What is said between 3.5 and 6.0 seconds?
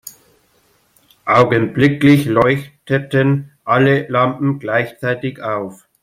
alle Lampen gleichzeitig auf.